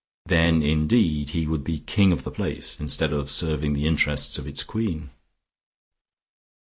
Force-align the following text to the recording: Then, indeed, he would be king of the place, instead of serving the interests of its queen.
Then, 0.25 0.63
indeed, 0.63 1.29
he 1.29 1.45
would 1.45 1.63
be 1.63 1.77
king 1.77 2.11
of 2.11 2.23
the 2.23 2.31
place, 2.31 2.75
instead 2.79 3.13
of 3.13 3.29
serving 3.29 3.73
the 3.73 3.85
interests 3.85 4.39
of 4.39 4.47
its 4.47 4.63
queen. 4.63 5.11